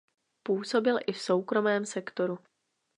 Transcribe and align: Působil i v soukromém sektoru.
Působil 0.43 0.97
i 1.07 1.11
v 1.13 1.21
soukromém 1.21 1.85
sektoru. 1.85 2.37